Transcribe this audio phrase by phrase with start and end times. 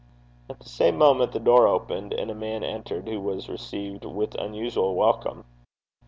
[0.49, 4.33] At the same moment the door opened, and a man entered, who was received with
[4.33, 5.45] unusual welcome.